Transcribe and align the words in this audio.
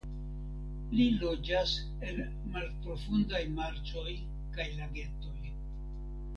Li 0.99 1.03
loĝas 1.23 1.73
en 2.09 2.23
malprofundaj 2.57 3.43
marĉoj 3.61 4.17
kaj 4.59 4.69
lagetoj. 4.83 5.39